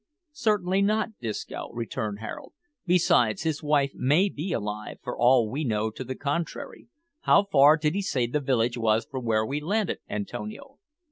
"Certainly 0.33 0.81
not, 0.81 1.19
Disco," 1.19 1.69
returned 1.73 2.21
Harold. 2.21 2.53
"Besides, 2.87 3.43
his 3.43 3.61
wife 3.61 3.91
may 3.93 4.29
be 4.29 4.51
alive, 4.51 4.97
for 5.03 5.15
all 5.15 5.47
we 5.47 5.63
know 5.63 5.91
to 5.91 6.03
the 6.03 6.15
contrary. 6.15 6.87
How 7.19 7.43
far 7.43 7.77
did 7.77 7.93
he 7.93 8.01
say 8.01 8.25
the 8.25 8.39
village 8.39 8.79
was 8.79 9.05
from 9.05 9.25
where 9.25 9.45
we 9.45 9.61
landed, 9.61 9.99
Antonio?" 10.09 10.79